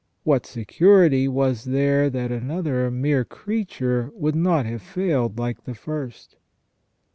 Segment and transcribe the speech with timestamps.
[0.23, 6.37] What security was there that another mere creature would not have failed like the first